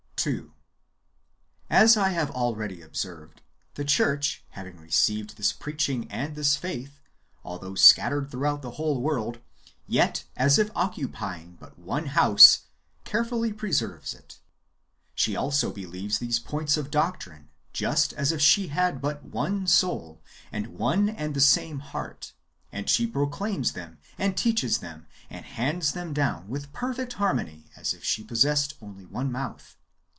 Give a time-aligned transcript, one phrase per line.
[0.23, 0.53] 2.
[1.67, 3.41] As I have already observed,
[3.73, 6.99] the church, having received this preaching and this faith,
[7.43, 9.39] although scattered through out the whole world,
[9.87, 12.65] yet, as if occupying but one house,
[13.03, 14.37] carefully preserves it.
[15.15, 20.21] She also believes these points [of doctrine] just as if she had but one soul,
[20.51, 22.33] and one and the same heart,
[22.71, 27.91] and she proclaims them, and teaches them, and hands them down, with perfect harmony, as
[27.95, 29.77] if she possessed only one mouth.